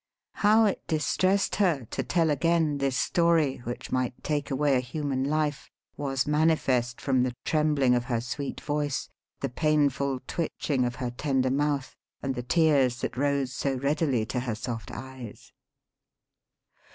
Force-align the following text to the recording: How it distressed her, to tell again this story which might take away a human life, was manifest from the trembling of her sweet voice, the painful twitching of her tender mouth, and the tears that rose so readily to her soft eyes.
How 0.41 0.65
it 0.65 0.81
distressed 0.87 1.57
her, 1.57 1.85
to 1.91 2.01
tell 2.01 2.31
again 2.31 2.79
this 2.79 2.97
story 2.97 3.57
which 3.65 3.91
might 3.91 4.23
take 4.23 4.49
away 4.49 4.75
a 4.75 4.79
human 4.79 5.23
life, 5.23 5.69
was 5.95 6.25
manifest 6.25 6.99
from 6.99 7.21
the 7.21 7.35
trembling 7.45 7.93
of 7.93 8.05
her 8.05 8.19
sweet 8.19 8.59
voice, 8.61 9.09
the 9.41 9.49
painful 9.49 10.19
twitching 10.25 10.85
of 10.85 10.95
her 10.95 11.11
tender 11.11 11.51
mouth, 11.51 11.95
and 12.19 12.33
the 12.33 12.41
tears 12.41 13.01
that 13.01 13.15
rose 13.15 13.53
so 13.53 13.75
readily 13.75 14.25
to 14.25 14.39
her 14.39 14.55
soft 14.55 14.89
eyes. 14.89 15.53